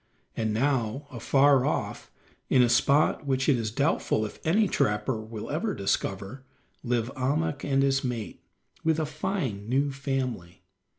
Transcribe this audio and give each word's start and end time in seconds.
And 0.35 0.51
now 0.51 1.05
afar 1.11 1.63
off, 1.63 2.09
in 2.49 2.63
a 2.63 2.69
spot 2.69 3.27
which 3.27 3.47
it 3.47 3.55
is 3.57 3.69
doubtful 3.69 4.25
if 4.25 4.39
any 4.43 4.67
trapper 4.67 5.21
will 5.21 5.51
ever 5.51 5.75
discover, 5.75 6.43
live 6.83 7.11
Ahmuk 7.15 7.63
and 7.63 7.83
his 7.83 8.03
mate, 8.03 8.41
with 8.83 8.99
a 8.99 9.05
fine 9.05 9.69
new 9.69 9.91
family. 9.91 10.63